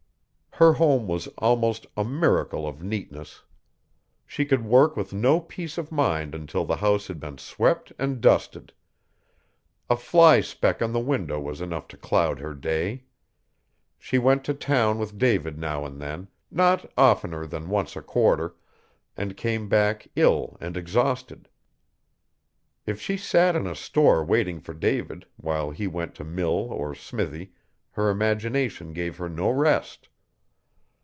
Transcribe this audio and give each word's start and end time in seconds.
Her 0.55 0.73
home 0.73 1.07
was 1.07 1.27
almost 1.39 1.87
a 1.97 2.03
miracle 2.03 2.67
of 2.67 2.83
neatness. 2.83 3.41
She 4.27 4.43
could 4.45 4.63
work 4.65 4.95
with 4.97 5.13
no 5.13 5.39
peace 5.39 5.77
of 5.77 5.91
mind 5.93 6.35
until 6.35 6.65
the 6.65 6.75
house 6.75 7.07
had 7.07 7.19
been 7.21 7.37
swept 7.39 7.93
and 7.97 8.19
dusted. 8.21 8.73
A 9.89 9.95
fly 9.95 10.39
speck 10.41 10.79
on 10.81 10.91
the 10.91 10.99
window 10.99 11.39
was 11.39 11.61
enough 11.61 11.87
to 11.87 11.97
cloud 11.97 12.39
her 12.41 12.53
day. 12.53 13.05
She 13.97 14.17
went 14.19 14.43
to 14.43 14.53
town 14.53 14.99
with 14.99 15.17
David 15.17 15.57
now 15.57 15.83
and 15.85 15.99
then 16.01 16.27
not 16.51 16.91
oftener 16.97 17.47
than 17.47 17.69
once 17.69 17.95
a 17.95 18.01
quarter 18.01 18.53
and 19.17 19.37
came 19.37 19.67
back 19.69 20.09
ill 20.17 20.57
and 20.61 20.75
exhausted. 20.77 21.47
If 22.85 22.99
she 23.01 23.15
sat 23.17 23.55
in 23.55 23.65
a 23.67 23.73
store 23.73 24.21
waiting 24.23 24.59
for 24.59 24.73
David, 24.75 25.25
while 25.37 25.71
he 25.71 25.87
went 25.87 26.13
to 26.15 26.23
mill 26.25 26.67
or 26.71 26.93
smithy, 26.93 27.53
her 27.91 28.09
imagination 28.11 28.91
gave 28.93 29.15
her 29.17 29.29
no 29.29 29.49
rest. 29.49 30.09